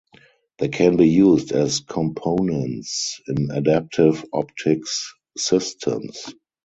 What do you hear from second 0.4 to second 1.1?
They can be